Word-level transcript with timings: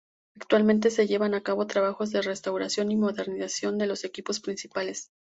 Actualmente 0.35 0.89
se 0.89 1.05
llevan 1.05 1.35
a 1.35 1.43
cabo 1.43 1.67
trabajos 1.67 2.09
de 2.09 2.23
restauración 2.23 2.91
y 2.91 2.95
modernización 2.95 3.77
de 3.77 3.85
los 3.85 4.03
equipos 4.03 4.39
principales. 4.39 5.09